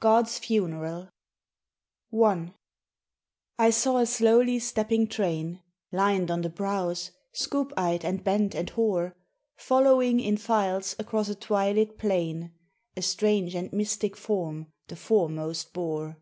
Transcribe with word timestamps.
GOD'S 0.00 0.38
FUNERAL 0.38 1.08
I 2.22 2.52
I 3.58 3.70
saw 3.70 3.96
a 3.96 4.04
slowly 4.04 4.58
stepping 4.58 5.06
train— 5.08 5.62
Lined 5.90 6.30
on 6.30 6.42
the 6.42 6.50
brows, 6.50 7.10
scoop 7.32 7.72
eyed 7.74 8.04
and 8.04 8.22
bent 8.22 8.54
and 8.54 8.68
hoar— 8.68 9.16
Following 9.56 10.20
in 10.20 10.36
files 10.36 10.94
across 10.98 11.30
a 11.30 11.34
twilit 11.34 11.96
plain 11.96 12.52
A 12.98 13.00
strange 13.00 13.54
and 13.54 13.72
mystic 13.72 14.14
form 14.14 14.66
the 14.88 14.96
foremost 14.96 15.72
bore. 15.72 16.18